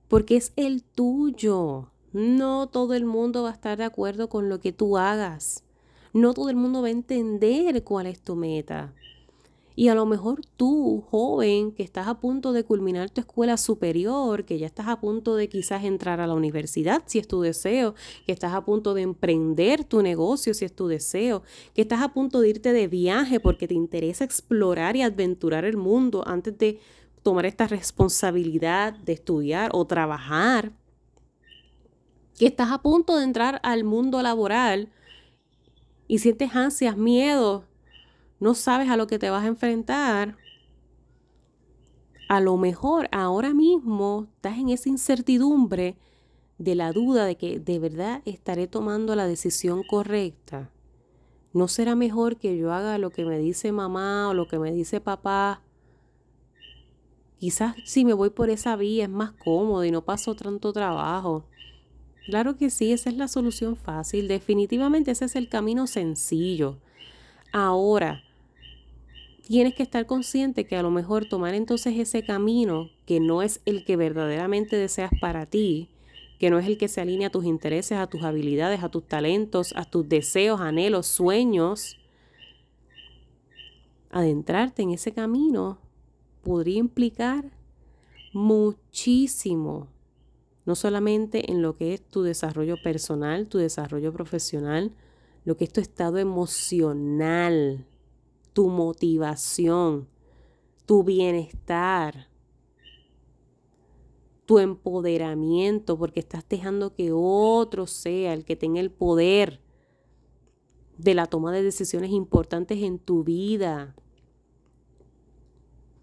porque 0.07 0.37
es 0.37 0.53
el 0.55 0.85
tuyo. 0.85 1.91
No 2.13 2.69
todo 2.69 2.95
el 2.95 3.07
mundo 3.07 3.43
va 3.43 3.51
a 3.51 3.55
estar 3.55 3.77
de 3.77 3.83
acuerdo 3.87 4.29
con 4.29 4.49
lo 4.49 4.61
que 4.61 4.71
tú 4.71 4.99
hagas. 4.99 5.65
No 6.13 6.33
todo 6.33 6.49
el 6.49 6.55
mundo 6.55 6.81
va 6.81 6.87
a 6.87 6.93
entender 6.93 7.83
cuál 7.83 8.07
es 8.07 8.21
tu 8.21 8.37
meta. 8.37 8.95
Y 9.75 9.89
a 9.89 9.95
lo 9.95 10.05
mejor 10.05 10.43
tú, 10.57 11.03
joven, 11.11 11.73
que 11.73 11.83
estás 11.83 12.07
a 12.07 12.21
punto 12.21 12.53
de 12.53 12.65
culminar 12.65 13.11
tu 13.11 13.21
escuela 13.21 13.57
superior, 13.57 14.45
que 14.45 14.59
ya 14.59 14.67
estás 14.67 14.89
a 14.89 15.01
punto 15.01 15.35
de 15.35 15.49
quizás 15.49 15.85
entrar 15.85 16.21
a 16.21 16.27
la 16.27 16.35
universidad, 16.35 17.03
si 17.07 17.19
es 17.19 17.27
tu 17.27 17.41
deseo, 17.41 17.95
que 18.27 18.33
estás 18.33 18.53
a 18.53 18.65
punto 18.65 18.93
de 18.93 19.03
emprender 19.03 19.85
tu 19.85 20.03
negocio, 20.03 20.53
si 20.53 20.65
es 20.65 20.75
tu 20.75 20.89
deseo, 20.89 21.43
que 21.75 21.83
estás 21.83 22.03
a 22.03 22.13
punto 22.13 22.41
de 22.41 22.51
irte 22.51 22.73
de 22.73 22.87
viaje 22.87 23.41
porque 23.41 23.67
te 23.67 23.75
interesa 23.75 24.25
explorar 24.25 24.97
y 24.97 25.03
aventurar 25.03 25.65
el 25.65 25.77
mundo 25.77 26.23
antes 26.27 26.59
de 26.59 26.79
tomar 27.23 27.47
esta 27.47 27.67
responsabilidad 27.67 28.95
de 28.95 29.15
estudiar 29.15 29.71
o 29.73 29.87
trabajar, 29.87 30.73
que 32.39 32.47
estás 32.47 32.71
a 32.73 32.83
punto 32.83 33.17
de 33.17 33.25
entrar 33.25 33.61
al 33.63 33.85
mundo 33.85 34.21
laboral 34.21 34.91
y 36.09 36.19
sientes 36.19 36.55
ansias, 36.55 36.97
miedo 36.97 37.65
no 38.43 38.55
sabes 38.55 38.91
a 38.91 38.97
lo 38.97 39.07
que 39.07 39.21
te 39.21 39.31
vas 39.31 39.45
a 39.45 39.47
enfrentar, 39.47 40.37
a 42.29 42.41
lo 42.41 42.57
mejor 42.57 43.09
ahora 43.13 43.55
mismo 43.55 44.27
estás 44.35 44.59
en 44.59 44.71
esa 44.71 44.89
incertidumbre 44.89 45.97
de 46.59 46.75
la 46.75 46.91
duda 46.91 47.25
de 47.25 47.37
que 47.37 47.61
de 47.61 47.79
verdad 47.79 48.21
estaré 48.25 48.67
tomando 48.67 49.15
la 49.15 49.29
decisión 49.29 49.85
correcta. 49.85 50.73
¿No 51.53 51.69
será 51.69 51.95
mejor 51.95 52.37
que 52.37 52.59
yo 52.59 52.73
haga 52.73 52.99
lo 52.99 53.11
que 53.11 53.25
me 53.25 53.39
dice 53.39 53.71
mamá 53.71 54.31
o 54.31 54.35
lo 54.35 54.49
que 54.49 54.59
me 54.59 54.73
dice 54.73 55.01
papá? 55.01 55.63
Quizás 57.39 57.77
si 57.85 58.05
me 58.05 58.13
voy 58.13 58.31
por 58.31 58.51
esa 58.51 58.75
vía 58.75 59.05
es 59.05 59.11
más 59.11 59.31
cómodo 59.31 59.85
y 59.85 59.93
no 59.93 60.05
paso 60.05 60.35
tanto 60.35 60.73
trabajo. 60.73 61.47
Claro 62.27 62.57
que 62.57 62.71
sí, 62.71 62.91
esa 62.93 63.09
es 63.09 63.17
la 63.17 63.29
solución 63.29 63.77
fácil. 63.77 64.27
Definitivamente 64.27 65.13
ese 65.13 65.27
es 65.27 65.37
el 65.37 65.49
camino 65.49 65.87
sencillo. 65.87 66.81
Ahora, 67.53 68.25
tienes 69.43 69.75
que 69.75 69.83
estar 69.83 70.07
consciente 70.07 70.67
que 70.67 70.77
a 70.77 70.83
lo 70.83 70.91
mejor 70.91 71.27
tomar 71.27 71.55
entonces 71.55 71.99
ese 71.99 72.25
camino 72.25 72.91
que 73.07 73.21
no 73.21 73.43
es 73.43 73.61
el 73.65 73.85
que 73.85 73.97
verdaderamente 73.97 74.77
deseas 74.77 75.11
para 75.21 75.47
ti, 75.47 75.91
que 76.39 76.51
no 76.51 76.59
es 76.59 76.67
el 76.67 76.79
que 76.79 76.89
se 76.89 77.01
alinea 77.01 77.29
a 77.29 77.31
tus 77.31 77.45
intereses, 77.45 77.99
a 77.99 78.07
tus 78.07 78.23
habilidades, 78.23 78.83
a 78.83 78.89
tus 78.89 79.07
talentos, 79.07 79.73
a 79.77 79.85
tus 79.85 80.09
deseos, 80.09 80.61
anhelos, 80.61 81.07
sueños, 81.07 81.99
adentrarte 84.11 84.83
en 84.83 84.91
ese 84.91 85.13
camino 85.13 85.79
podría 86.43 86.79
implicar 86.79 87.51
muchísimo, 88.33 89.89
no 90.65 90.75
solamente 90.75 91.51
en 91.51 91.63
lo 91.63 91.77
que 91.77 91.95
es 91.95 92.03
tu 92.03 92.23
desarrollo 92.23 92.77
personal, 92.83 93.47
tu 93.47 93.59
desarrollo 93.59 94.13
profesional, 94.13 94.93
lo 95.45 95.57
que 95.57 95.65
es 95.65 95.73
tu 95.73 95.81
estado 95.81 96.19
emocional, 96.19 97.87
tu 98.53 98.69
motivación, 98.69 100.09
tu 100.87 101.05
bienestar, 101.05 102.29
tu 104.47 104.59
empoderamiento, 104.59 105.97
porque 105.97 106.21
estás 106.21 106.45
dejando 106.49 106.95
que 106.95 107.11
otro 107.13 107.87
sea 107.87 108.35
el 108.35 108.45
que 108.45 108.57
tenga 108.57 108.81
el 108.81 108.91
poder 108.91 109.61
de 110.99 111.15
la 111.15 111.27
toma 111.27 111.53
de 111.53 111.63
decisiones 111.63 112.11
importantes 112.11 112.79
en 112.83 112.99
tu 112.99 113.25
vida. 113.25 113.95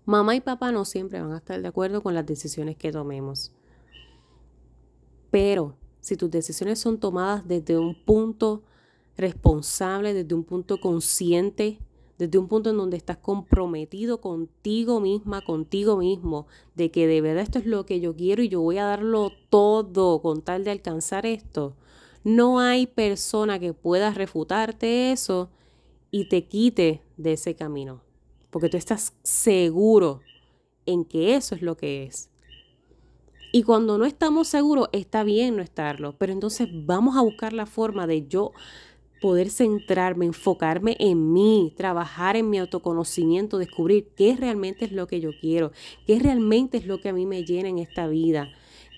Mamá 0.05 0.35
y 0.35 0.41
papá 0.41 0.71
no 0.71 0.85
siempre 0.85 1.21
van 1.21 1.33
a 1.33 1.37
estar 1.37 1.61
de 1.61 1.67
acuerdo 1.67 2.01
con 2.01 2.15
las 2.15 2.25
decisiones 2.25 2.75
que 2.75 2.91
tomemos. 2.91 3.51
Pero 5.29 5.75
si 5.99 6.15
tus 6.15 6.31
decisiones 6.31 6.79
son 6.79 6.99
tomadas 6.99 7.47
desde 7.47 7.77
un 7.77 7.93
punto 7.93 8.63
responsable, 9.15 10.13
desde 10.13 10.33
un 10.33 10.43
punto 10.43 10.79
consciente, 10.79 11.79
desde 12.19 12.37
un 12.37 12.49
punto 12.49 12.69
en 12.69 12.77
donde 12.77 12.97
estás 12.97 13.17
comprometido 13.17 14.19
contigo 14.19 14.99
misma, 14.99 15.41
contigo 15.41 15.95
mismo, 15.95 16.47
de 16.75 16.91
que 16.91 17.07
de 17.07 17.21
verdad 17.21 17.43
esto 17.43 17.59
es 17.59 17.65
lo 17.65 17.85
que 17.85 18.01
yo 18.01 18.13
quiero 18.13 18.43
y 18.43 18.49
yo 18.49 18.59
voy 18.59 18.77
a 18.77 18.83
darlo 18.83 19.31
todo 19.49 20.21
con 20.21 20.41
tal 20.41 20.65
de 20.65 20.71
alcanzar 20.71 21.25
esto. 21.25 21.77
No 22.25 22.59
hay 22.59 22.87
persona 22.87 23.57
que 23.57 23.73
pueda 23.73 24.13
refutarte 24.13 25.13
eso 25.13 25.49
y 26.11 26.27
te 26.27 26.43
quite 26.43 27.01
de 27.15 27.33
ese 27.33 27.55
camino, 27.55 28.01
porque 28.49 28.67
tú 28.67 28.75
estás 28.75 29.13
seguro 29.23 30.19
en 30.85 31.05
que 31.05 31.35
eso 31.35 31.55
es 31.55 31.61
lo 31.61 31.77
que 31.77 32.03
es. 32.03 32.29
Y 33.53 33.63
cuando 33.63 33.97
no 33.97 34.05
estamos 34.05 34.49
seguros, 34.49 34.89
está 34.91 35.23
bien 35.23 35.55
no 35.55 35.63
estarlo, 35.63 36.17
pero 36.17 36.33
entonces 36.33 36.67
vamos 36.69 37.15
a 37.15 37.21
buscar 37.21 37.53
la 37.53 37.65
forma 37.65 38.07
de 38.07 38.27
yo 38.27 38.51
poder 39.21 39.49
centrarme, 39.49 40.25
enfocarme 40.25 40.95
en 40.99 41.33
mí, 41.33 41.73
trabajar 41.75 42.35
en 42.35 42.49
mi 42.49 42.57
autoconocimiento, 42.57 43.57
descubrir 43.57 44.07
qué 44.15 44.35
realmente 44.37 44.85
es 44.85 44.91
lo 44.91 45.07
que 45.07 45.19
yo 45.19 45.31
quiero, 45.39 45.71
qué 46.05 46.19
realmente 46.19 46.77
es 46.77 46.85
lo 46.85 46.99
que 46.99 47.09
a 47.09 47.13
mí 47.13 47.25
me 47.25 47.43
llena 47.43 47.69
en 47.69 47.79
esta 47.79 48.07
vida, 48.07 48.49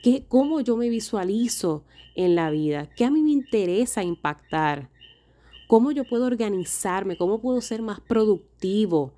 qué, 0.03 0.25
cómo 0.27 0.61
yo 0.61 0.77
me 0.77 0.89
visualizo 0.89 1.83
en 2.15 2.35
la 2.35 2.49
vida, 2.51 2.89
qué 2.95 3.05
a 3.05 3.11
mí 3.11 3.21
me 3.23 3.31
interesa 3.31 4.03
impactar, 4.03 4.89
cómo 5.67 5.91
yo 5.91 6.03
puedo 6.03 6.25
organizarme, 6.25 7.17
cómo 7.17 7.41
puedo 7.41 7.61
ser 7.61 7.81
más 7.81 7.99
productivo, 7.99 9.13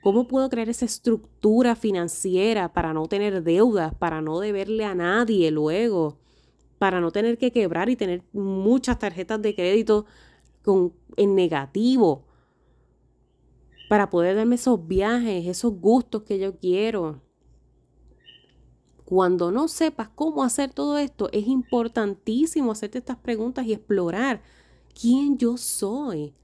cómo 0.00 0.28
puedo 0.28 0.48
crear 0.48 0.68
esa 0.68 0.84
estructura 0.84 1.74
financiera 1.74 2.72
para 2.72 2.92
no 2.94 3.06
tener 3.06 3.42
deudas, 3.42 3.94
para 3.94 4.22
no 4.22 4.40
deberle 4.40 4.84
a 4.84 4.94
nadie 4.94 5.50
luego 5.50 6.16
para 6.78 7.00
no 7.00 7.10
tener 7.10 7.38
que 7.38 7.50
quebrar 7.50 7.88
y 7.88 7.96
tener 7.96 8.22
muchas 8.32 8.98
tarjetas 8.98 9.42
de 9.42 9.54
crédito 9.54 10.06
en 11.16 11.34
negativo 11.34 12.24
para 13.88 14.10
poder 14.10 14.36
darme 14.36 14.56
esos 14.56 14.86
viajes, 14.86 15.46
esos 15.46 15.72
gustos 15.74 16.22
que 16.22 16.38
yo 16.38 16.58
quiero. 16.58 17.22
Cuando 19.04 19.50
no 19.50 19.68
sepas 19.68 20.10
cómo 20.10 20.44
hacer 20.44 20.70
todo 20.72 20.98
esto, 20.98 21.30
es 21.32 21.46
importantísimo 21.48 22.72
hacerte 22.72 22.98
estas 22.98 23.16
preguntas 23.16 23.64
y 23.66 23.72
explorar 23.72 24.42
quién 25.00 25.38
yo 25.38 25.56
soy, 25.56 26.34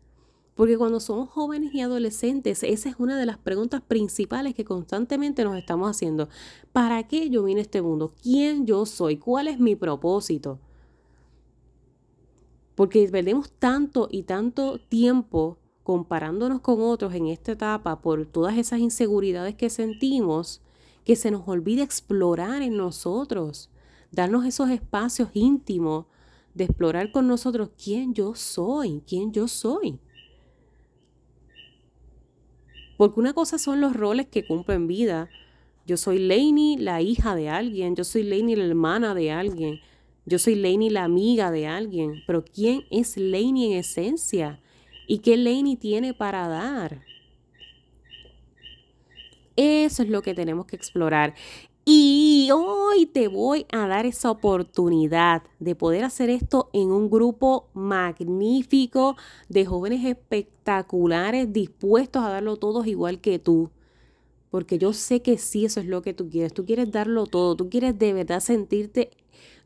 Porque 0.54 0.78
cuando 0.78 1.00
somos 1.00 1.28
jóvenes 1.30 1.74
y 1.74 1.80
adolescentes, 1.80 2.62
esa 2.62 2.88
es 2.88 2.94
una 2.98 3.18
de 3.18 3.26
las 3.26 3.38
preguntas 3.38 3.82
principales 3.82 4.54
que 4.54 4.64
constantemente 4.64 5.42
nos 5.44 5.56
estamos 5.56 5.90
haciendo. 5.90 6.28
¿Para 6.72 7.08
qué 7.08 7.28
yo 7.28 7.42
vine 7.42 7.60
a 7.60 7.62
este 7.62 7.82
mundo? 7.82 8.12
¿Quién 8.22 8.64
yo 8.64 8.86
soy? 8.86 9.16
¿Cuál 9.18 9.48
es 9.48 9.58
mi 9.58 9.74
propósito? 9.76 10.60
Porque 12.74 13.08
perdemos 13.08 13.50
tanto 13.52 14.08
y 14.10 14.24
tanto 14.24 14.78
tiempo 14.78 15.58
comparándonos 15.82 16.60
con 16.60 16.80
otros 16.80 17.14
en 17.14 17.28
esta 17.28 17.52
etapa 17.52 18.00
por 18.00 18.26
todas 18.26 18.56
esas 18.56 18.80
inseguridades 18.80 19.54
que 19.54 19.70
sentimos, 19.70 20.62
que 21.04 21.14
se 21.14 21.30
nos 21.30 21.46
olvida 21.46 21.82
explorar 21.82 22.62
en 22.62 22.76
nosotros, 22.76 23.70
darnos 24.10 24.46
esos 24.46 24.70
espacios 24.70 25.28
íntimos 25.34 26.06
de 26.54 26.64
explorar 26.64 27.12
con 27.12 27.28
nosotros 27.28 27.70
quién 27.82 28.14
yo 28.14 28.34
soy, 28.34 29.02
quién 29.06 29.32
yo 29.32 29.46
soy. 29.46 29.98
Porque 32.96 33.20
una 33.20 33.32
cosa 33.32 33.58
son 33.58 33.80
los 33.80 33.94
roles 33.94 34.26
que 34.28 34.46
cumplo 34.46 34.72
en 34.72 34.86
vida. 34.86 35.28
Yo 35.84 35.96
soy 35.96 36.18
Lainey, 36.18 36.76
la 36.76 37.02
hija 37.02 37.34
de 37.34 37.48
alguien. 37.48 37.96
Yo 37.96 38.04
soy 38.04 38.22
Lainey, 38.22 38.56
la 38.56 38.64
hermana 38.64 39.14
de 39.14 39.32
alguien. 39.32 39.80
Yo 40.26 40.38
soy 40.38 40.54
Lainey, 40.54 40.90
la 40.90 41.04
amiga 41.04 41.50
de 41.50 41.66
alguien. 41.66 42.22
Pero 42.26 42.44
¿quién 42.44 42.84
es 42.90 43.16
Lainey 43.16 43.72
en 43.72 43.78
esencia? 43.78 44.60
¿Y 45.06 45.18
qué 45.18 45.36
Lainey 45.36 45.76
tiene 45.76 46.14
para 46.14 46.48
dar? 46.48 47.02
Eso 49.56 50.02
es 50.02 50.08
lo 50.08 50.22
que 50.22 50.34
tenemos 50.34 50.66
que 50.66 50.76
explorar. 50.76 51.34
Y 51.84 52.48
hoy 52.50 53.04
te 53.04 53.28
voy 53.28 53.66
a 53.70 53.86
dar 53.86 54.06
esa 54.06 54.30
oportunidad 54.30 55.42
de 55.60 55.74
poder 55.74 56.04
hacer 56.04 56.30
esto 56.30 56.70
en 56.72 56.90
un 56.90 57.10
grupo 57.10 57.68
magnífico 57.74 59.16
de 59.50 59.66
jóvenes 59.66 60.02
espectaculares 60.06 61.52
dispuestos 61.52 62.22
a 62.22 62.30
darlo 62.30 62.56
todos 62.56 62.86
igual 62.86 63.20
que 63.20 63.38
tú. 63.38 63.70
Porque 64.50 64.78
yo 64.78 64.94
sé 64.94 65.20
que 65.20 65.36
sí, 65.36 65.66
eso 65.66 65.80
es 65.80 65.86
lo 65.86 66.00
que 66.00 66.14
tú 66.14 66.30
quieres. 66.30 66.54
Tú 66.54 66.64
quieres 66.64 66.90
darlo 66.90 67.26
todo. 67.26 67.54
Tú 67.54 67.68
quieres 67.68 67.98
de 67.98 68.14
verdad 68.14 68.40
sentirte 68.40 69.10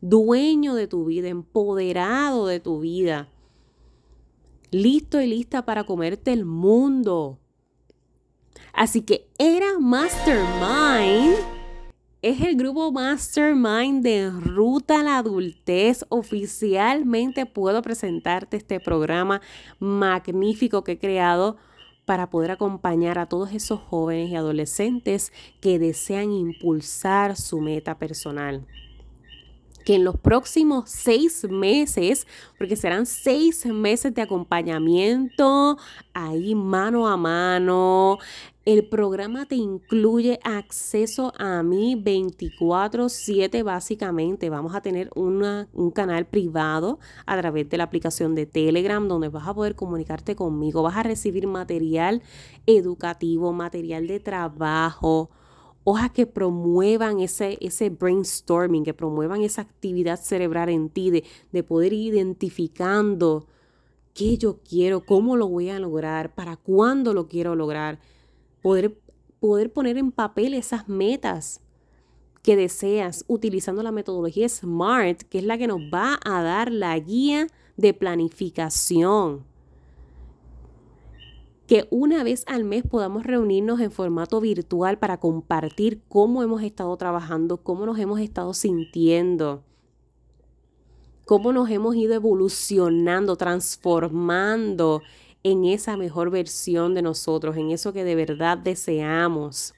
dueño 0.00 0.75
de 0.75 0.87
tu 0.87 1.05
vida, 1.05 1.28
empoderado 1.28 2.47
de 2.47 2.61
tu 2.61 2.81
vida. 2.81 3.28
Listo 4.71 5.21
y 5.21 5.26
lista 5.26 5.64
para 5.64 5.85
comerte 5.85 6.33
el 6.33 6.45
mundo. 6.45 7.38
Así 8.73 9.02
que 9.02 9.28
era 9.38 9.78
Mastermind 9.78 11.59
es 12.21 12.40
el 12.40 12.57
grupo 12.57 12.90
Mastermind 12.90 14.02
de 14.02 14.31
Ruta 14.31 15.00
a 15.00 15.02
la 15.05 15.19
Adultez. 15.19 16.05
Oficialmente 16.09 17.47
puedo 17.47 17.81
presentarte 17.81 18.57
este 18.57 18.81
programa 18.81 19.40
magnífico 19.78 20.83
que 20.83 20.93
he 20.93 20.99
creado 20.99 21.59
para 22.07 22.28
poder 22.28 22.50
acompañar 22.50 23.21
a 23.21 23.26
todos 23.26 23.52
esos 23.52 23.78
jóvenes 23.78 24.31
y 24.31 24.35
adolescentes 24.35 25.33
que 25.61 25.78
desean 25.78 26.33
impulsar 26.33 27.37
su 27.37 27.61
meta 27.61 27.99
personal 27.99 28.67
que 29.88 29.95
en 29.95 30.04
los 30.04 30.18
próximos 30.18 30.90
seis 30.90 31.47
meses, 31.49 32.26
porque 32.59 32.76
serán 32.76 33.07
seis 33.07 33.64
meses 33.64 34.14
de 34.14 34.21
acompañamiento 34.21 35.78
ahí 36.12 36.54
mano 36.54 37.09
a 37.09 37.16
mano, 37.16 38.18
el 38.66 38.87
programa 38.87 39.47
te 39.47 39.54
incluye 39.54 40.40
acceso 40.45 41.33
a 41.38 41.62
mí 41.62 41.95
24/7 41.97 43.62
básicamente. 43.62 44.50
Vamos 44.50 44.75
a 44.75 44.83
tener 44.83 45.09
un 45.14 45.90
canal 45.95 46.26
privado 46.26 46.99
a 47.25 47.38
través 47.38 47.71
de 47.71 47.78
la 47.78 47.85
aplicación 47.85 48.35
de 48.35 48.45
Telegram 48.45 49.09
donde 49.09 49.30
vas 49.30 49.49
a 49.49 49.54
poder 49.54 49.75
comunicarte 49.75 50.37
conmigo. 50.37 50.83
Vas 50.83 50.99
a 50.99 51.02
recibir 51.02 51.47
material 51.47 52.21
educativo, 52.66 53.54
material 53.54 54.07
de 54.07 54.21
trabajo, 54.21 55.30
hojas 55.85 56.11
que 56.11 56.27
promuevan 56.27 57.21
ese, 57.21 57.59
ese 57.61 57.91
brainstorming, 57.91 58.85
que 58.85 58.95
promuevan 58.95 59.43
esa 59.43 59.63
actividad 59.63 60.21
cerebral 60.21 60.69
en 60.69 60.91
ti, 60.91 61.11
de, 61.11 61.25
de 61.53 61.63
poder 61.63 61.93
ir 61.93 62.15
identificando 62.15 63.47
qué 64.14 64.37
yo 64.37 64.59
quiero, 64.69 65.05
cómo 65.05 65.37
lo 65.37 65.49
voy 65.49 65.71
a 65.71 65.79
lograr, 65.79 66.35
para 66.35 66.57
cuándo 66.57 67.14
lo 67.14 67.29
quiero 67.29 67.55
lograr 67.55 68.01
poder, 68.62 68.99
poder 69.41 69.73
poner 69.73 69.97
en 69.97 70.12
papel 70.12 70.55
esas 70.55 70.88
metas 70.88 71.61
que 72.43 72.57
deseas 72.57 73.25
utilizando 73.29 73.83
la 73.83 73.93
metodología 73.93 74.49
SMART, 74.49 75.23
que 75.23 75.38
es 75.38 75.45
la 75.45 75.59
que 75.59 75.67
nos 75.67 75.81
va 75.93 76.19
a 76.25 76.43
dar 76.43 76.73
la 76.73 76.99
guía 76.99 77.47
de 77.77 77.95
planificación. 77.95 79.45
Que 81.68 81.87
una 81.90 82.24
vez 82.24 82.42
al 82.48 82.64
mes 82.64 82.83
podamos 82.83 83.24
reunirnos 83.24 83.78
en 83.81 83.92
formato 83.92 84.40
virtual 84.40 84.98
para 84.98 85.20
compartir 85.20 86.02
cómo 86.09 86.42
hemos 86.42 86.62
estado 86.62 86.96
trabajando, 86.96 87.59
cómo 87.59 87.87
nos 87.87 87.98
hemos 87.98 88.20
estado 88.20 88.54
sintiendo, 88.54 89.62
cómo 91.26 91.52
nos 91.52 91.70
hemos 91.70 91.94
ido 91.94 92.14
evolucionando, 92.14 93.37
transformando 93.37 95.02
en 95.42 95.66
esa 95.66 95.96
mejor 95.96 96.31
versión 96.31 96.94
de 96.94 97.02
nosotros, 97.02 97.57
en 97.57 97.70
eso 97.70 97.92
que 97.92 98.02
de 98.02 98.14
verdad 98.14 98.59
deseamos. 98.59 99.74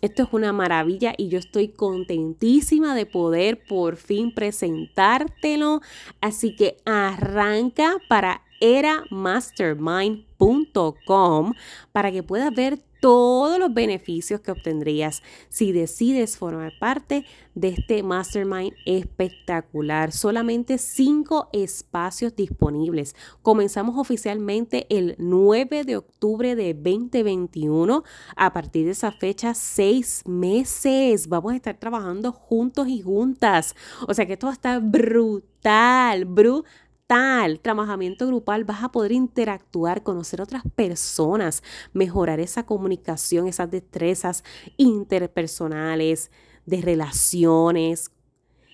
Esto 0.00 0.24
es 0.24 0.28
una 0.32 0.52
maravilla 0.52 1.14
y 1.16 1.28
yo 1.28 1.38
estoy 1.38 1.68
contentísima 1.68 2.94
de 2.94 3.06
poder 3.06 3.64
por 3.66 3.96
fin 3.96 4.34
presentártelo. 4.34 5.80
Así 6.20 6.56
que 6.56 6.76
arranca 6.84 7.96
para 8.08 8.42
eramastermind.com 8.60 11.52
para 11.92 12.12
que 12.12 12.22
puedas 12.22 12.54
ver 12.54 12.78
todos 13.04 13.58
los 13.58 13.74
beneficios 13.74 14.40
que 14.40 14.50
obtendrías 14.50 15.22
si 15.50 15.72
decides 15.72 16.38
formar 16.38 16.72
parte 16.80 17.26
de 17.54 17.68
este 17.68 18.02
mastermind 18.02 18.72
espectacular. 18.86 20.10
Solamente 20.10 20.78
cinco 20.78 21.50
espacios 21.52 22.34
disponibles. 22.34 23.14
Comenzamos 23.42 23.98
oficialmente 23.98 24.86
el 24.88 25.16
9 25.18 25.84
de 25.84 25.98
octubre 25.98 26.56
de 26.56 26.72
2021. 26.72 28.04
A 28.36 28.52
partir 28.54 28.86
de 28.86 28.92
esa 28.92 29.12
fecha, 29.12 29.52
seis 29.52 30.22
meses. 30.24 31.28
Vamos 31.28 31.52
a 31.52 31.56
estar 31.56 31.76
trabajando 31.76 32.32
juntos 32.32 32.88
y 32.88 33.02
juntas. 33.02 33.76
O 34.08 34.14
sea 34.14 34.24
que 34.24 34.32
esto 34.32 34.46
va 34.46 34.52
a 34.52 34.54
estar 34.54 34.80
brutal, 34.80 36.24
brutal 36.24 36.64
tal 37.06 37.60
trabajamiento 37.60 38.26
grupal 38.26 38.64
vas 38.64 38.82
a 38.82 38.90
poder 38.90 39.12
interactuar, 39.12 40.02
conocer 40.02 40.40
otras 40.40 40.64
personas, 40.74 41.62
mejorar 41.92 42.40
esa 42.40 42.66
comunicación, 42.66 43.46
esas 43.46 43.70
destrezas 43.70 44.42
interpersonales, 44.76 46.32
de 46.66 46.80
relaciones. 46.80 48.10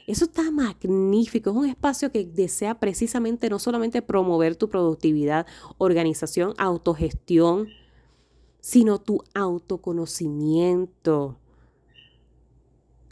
Eso 0.06 0.24
está 0.24 0.50
magnífico, 0.50 1.50
es 1.50 1.56
un 1.56 1.68
espacio 1.68 2.10
que 2.10 2.24
desea 2.24 2.78
precisamente 2.78 3.50
no 3.50 3.58
solamente 3.58 4.02
promover 4.02 4.56
tu 4.56 4.68
productividad, 4.68 5.46
organización, 5.78 6.54
autogestión, 6.58 7.68
sino 8.60 9.00
tu 9.00 9.22
autoconocimiento 9.34 11.38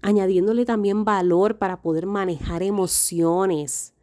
añadiéndole 0.02 0.64
también 0.64 1.04
valor 1.04 1.58
para 1.58 1.82
poder 1.82 2.06
manejar 2.06 2.62
emociones, 2.62 3.94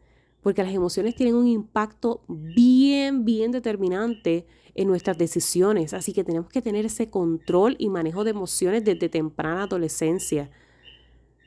porque 0.46 0.62
las 0.62 0.74
emociones 0.74 1.16
tienen 1.16 1.34
un 1.34 1.48
impacto 1.48 2.22
bien, 2.28 3.24
bien 3.24 3.50
determinante 3.50 4.46
en 4.76 4.86
nuestras 4.86 5.18
decisiones. 5.18 5.92
Así 5.92 6.12
que 6.12 6.22
tenemos 6.22 6.48
que 6.48 6.62
tener 6.62 6.86
ese 6.86 7.10
control 7.10 7.74
y 7.80 7.88
manejo 7.88 8.22
de 8.22 8.30
emociones 8.30 8.84
desde 8.84 9.08
temprana 9.08 9.64
adolescencia, 9.64 10.48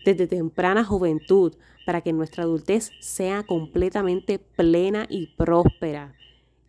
desde 0.04 0.28
temprana 0.28 0.84
juventud, 0.84 1.56
para 1.86 2.02
que 2.02 2.12
nuestra 2.12 2.44
adultez 2.44 2.92
sea 3.00 3.44
completamente 3.44 4.38
plena 4.38 5.06
y 5.08 5.28
próspera. 5.28 6.14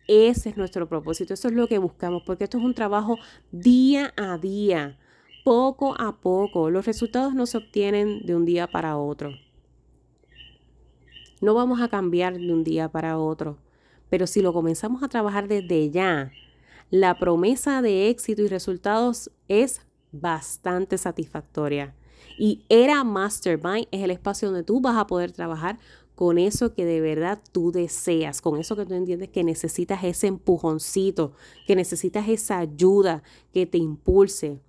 Ese 0.07 0.51
es 0.51 0.55
nuestro 0.55 0.87
propósito, 0.87 1.33
eso 1.33 1.49
es 1.49 1.53
lo 1.53 1.67
que 1.67 1.79
buscamos, 1.79 2.23
porque 2.25 2.45
esto 2.45 2.57
es 2.57 2.63
un 2.63 2.73
trabajo 2.73 3.17
día 3.51 4.13
a 4.15 4.37
día, 4.37 4.97
poco 5.43 5.99
a 5.99 6.21
poco. 6.21 6.69
Los 6.69 6.85
resultados 6.85 7.35
no 7.35 7.45
se 7.45 7.57
obtienen 7.57 8.25
de 8.25 8.35
un 8.37 8.45
día 8.45 8.67
para 8.67 8.95
otro. 8.95 9.33
No 11.41 11.55
vamos 11.55 11.81
a 11.81 11.89
cambiar 11.89 12.37
de 12.37 12.53
un 12.53 12.63
día 12.63 12.89
para 12.89 13.17
otro, 13.17 13.57
pero 14.09 14.27
si 14.27 14.41
lo 14.41 14.53
comenzamos 14.53 15.01
a 15.01 15.07
trabajar 15.07 15.47
desde 15.47 15.89
ya, 15.89 16.31
la 16.91 17.17
promesa 17.17 17.81
de 17.81 18.09
éxito 18.09 18.43
y 18.43 18.47
resultados 18.47 19.31
es 19.47 19.81
bastante 20.11 20.99
satisfactoria. 20.99 21.95
Y 22.37 22.63
Era 22.69 23.03
Mastermind 23.03 23.87
es 23.89 24.03
el 24.03 24.11
espacio 24.11 24.49
donde 24.49 24.63
tú 24.63 24.81
vas 24.81 24.97
a 24.97 25.07
poder 25.07 25.31
trabajar 25.31 25.79
con 26.13 26.37
eso 26.37 26.75
que 26.75 26.85
de 26.85 27.01
verdad 27.01 27.41
tú 27.51 27.71
deseas, 27.71 28.39
con 28.41 28.59
eso 28.59 28.75
que 28.75 28.85
tú 28.85 28.93
entiendes 28.93 29.29
que 29.29 29.43
necesitas 29.43 30.03
ese 30.03 30.27
empujoncito, 30.27 31.33
que 31.65 31.75
necesitas 31.75 32.29
esa 32.29 32.59
ayuda 32.59 33.23
que 33.51 33.65
te 33.65 33.79
impulse. 33.79 34.61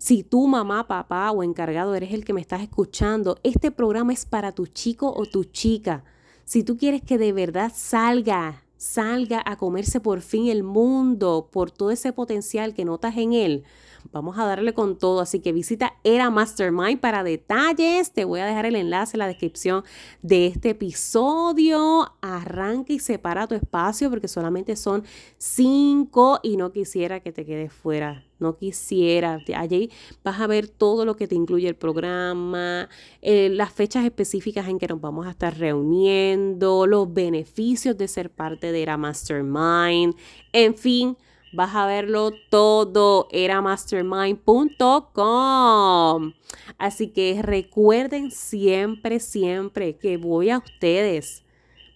Si 0.00 0.22
tú, 0.22 0.46
mamá, 0.46 0.88
papá 0.88 1.30
o 1.30 1.42
encargado 1.42 1.94
eres 1.94 2.14
el 2.14 2.24
que 2.24 2.32
me 2.32 2.40
estás 2.40 2.62
escuchando, 2.62 3.36
este 3.42 3.70
programa 3.70 4.14
es 4.14 4.24
para 4.24 4.52
tu 4.52 4.66
chico 4.66 5.12
o 5.14 5.26
tu 5.26 5.44
chica. 5.44 6.04
Si 6.46 6.64
tú 6.64 6.78
quieres 6.78 7.02
que 7.02 7.18
de 7.18 7.34
verdad 7.34 7.70
salga 7.74 8.64
salga 8.78 9.42
a 9.44 9.56
comerse 9.56 10.00
por 10.00 10.22
fin 10.22 10.48
el 10.48 10.62
mundo 10.62 11.50
por 11.52 11.70
todo 11.70 11.90
ese 11.90 12.14
potencial 12.14 12.72
que 12.72 12.86
notas 12.86 13.14
en 13.18 13.34
él. 13.34 13.64
Vamos 14.12 14.38
a 14.38 14.44
darle 14.44 14.74
con 14.74 14.98
todo, 14.98 15.20
así 15.20 15.40
que 15.40 15.52
visita 15.52 15.94
Era 16.04 16.30
Mastermind 16.30 17.00
para 17.00 17.22
detalles. 17.22 18.12
Te 18.12 18.24
voy 18.24 18.40
a 18.40 18.46
dejar 18.46 18.66
el 18.66 18.76
enlace 18.76 19.16
en 19.16 19.20
la 19.20 19.26
descripción 19.26 19.84
de 20.22 20.46
este 20.46 20.70
episodio. 20.70 22.12
Arranca 22.20 22.92
y 22.92 22.98
separa 22.98 23.46
tu 23.46 23.54
espacio 23.54 24.10
porque 24.10 24.28
solamente 24.28 24.76
son 24.76 25.04
cinco 25.38 26.40
y 26.42 26.56
no 26.56 26.72
quisiera 26.72 27.20
que 27.20 27.32
te 27.32 27.44
quedes 27.44 27.72
fuera. 27.72 28.24
No 28.38 28.56
quisiera. 28.56 29.38
Allí 29.54 29.90
vas 30.24 30.40
a 30.40 30.46
ver 30.46 30.68
todo 30.68 31.04
lo 31.04 31.16
que 31.16 31.28
te 31.28 31.34
incluye 31.34 31.68
el 31.68 31.76
programa, 31.76 32.88
eh, 33.20 33.50
las 33.50 33.72
fechas 33.72 34.04
específicas 34.04 34.66
en 34.68 34.78
que 34.78 34.88
nos 34.88 35.00
vamos 35.00 35.26
a 35.26 35.30
estar 35.30 35.56
reuniendo, 35.56 36.86
los 36.86 37.12
beneficios 37.12 37.96
de 37.98 38.08
ser 38.08 38.30
parte 38.30 38.72
de 38.72 38.82
Era 38.82 38.96
Mastermind, 38.96 40.14
en 40.52 40.74
fin 40.74 41.16
Vas 41.52 41.74
a 41.74 41.86
verlo 41.86 42.30
todo, 42.48 43.26
era 43.30 43.60
mastermind.com. 43.60 46.32
Así 46.78 47.08
que 47.08 47.42
recuerden 47.42 48.30
siempre, 48.30 49.18
siempre 49.18 49.96
que 49.96 50.16
voy 50.16 50.50
a 50.50 50.58
ustedes. 50.58 51.42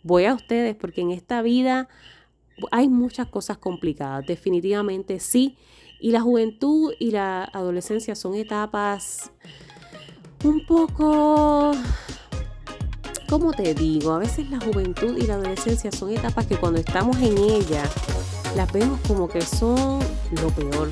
Voy 0.03 0.25
a 0.25 0.35
ustedes 0.35 0.75
porque 0.75 1.03
en 1.03 1.13
esta 1.13 1.41
vida 1.43 1.89
hay 2.73 2.89
muchas 2.89 3.29
cosas 3.29 3.59
complicadas, 3.59 4.27
definitivamente 4.27 5.21
sí. 5.21 5.57
Y 6.01 6.11
la 6.11 6.21
juventud 6.21 6.93
y 6.99 7.13
la 7.13 7.45
adolescencia 7.45 8.15
son 8.15 8.35
etapas 8.35 9.33
un 10.43 10.67
poco 10.67 11.73
¿cómo 13.29 13.53
te 13.53 13.75
digo? 13.75 14.13
A 14.13 14.19
veces 14.19 14.49
la 14.51 14.61
juventud 14.61 15.17
y 15.17 15.27
la 15.27 15.35
adolescencia 15.35 15.91
son 15.91 16.11
etapas 16.11 16.47
que 16.47 16.57
cuando 16.57 16.81
estamos 16.81 17.17
en 17.19 17.39
ella 17.39 17.85
las 18.57 18.71
vemos 18.73 19.01
como 19.07 19.29
que 19.29 19.43
son 19.43 20.01
lo 20.31 20.49
peor, 20.51 20.89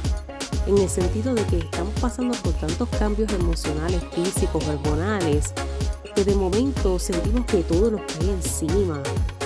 en 0.67 0.79
el 0.79 0.89
sentido 0.89 1.35
de 1.35 1.45
que 1.45 1.59
estamos 1.59 1.95
pasando 2.01 2.35
por 2.39 2.53
tantos 2.55 2.89
cambios 2.99 3.33
emocionales, 3.33 4.03
físicos, 4.15 4.67
hormonales, 4.67 5.53
que 6.15 6.25
de 6.25 6.35
momento 6.35 6.99
sentimos 6.99 7.47
que 7.47 7.63
todo 7.63 7.91
nos 7.91 8.01
cae 8.03 8.31
encima, 8.31 9.01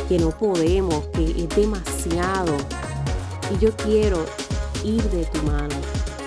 que 0.09 0.18
no 0.18 0.31
podemos, 0.31 1.05
que 1.09 1.24
es 1.31 1.48
demasiado. 1.50 2.55
Y 3.55 3.64
yo 3.64 3.76
quiero 3.76 4.24
ir 4.83 5.02
de 5.11 5.24
tu 5.26 5.42
mano. 5.42 5.74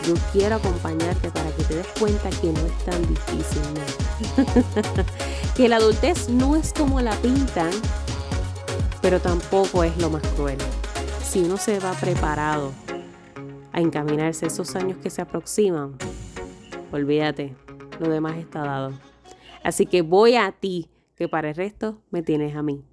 Yo 0.08 0.14
quiero 0.32 0.56
acompañarte 0.56 1.30
para 1.30 1.52
que 1.52 1.64
te 1.64 1.76
des 1.76 1.88
cuenta 2.00 2.30
que 2.30 2.54
no 2.54 2.60
es 2.62 2.86
tan 2.86 3.02
difícil. 3.08 3.62
que 5.56 5.68
la 5.68 5.76
adultez 5.76 6.30
no 6.30 6.56
es 6.56 6.72
como 6.72 7.02
la 7.02 7.16
pintan, 7.18 7.72
pero 9.02 9.20
tampoco 9.20 9.84
es 9.84 9.96
lo 9.98 10.10
más 10.10 10.24
cruel 10.36 10.58
si 11.30 11.44
uno 11.44 11.58
se 11.58 11.80
va 11.80 11.92
preparado 11.94 12.72
a 13.72 13.80
encaminarse 13.80 14.48
esos 14.48 14.76
años 14.76 14.98
que 14.98 15.12
se 15.12 15.22
aproximan, 15.22 15.96
olvídate, 16.92 17.56
lo 18.00 18.10
demás 18.10 18.38
está 18.38 18.62
dado. 18.62 18.94
Así 19.64 19.86
que 19.86 20.02
voy 20.02 20.38
a 20.38 20.52
ti, 20.52 20.90
que 21.16 21.28
para 21.28 21.50
el 21.50 21.56
resto 21.56 22.02
me 22.10 22.24
tienes 22.24 22.56
a 22.56 22.64
mí. 22.64 22.84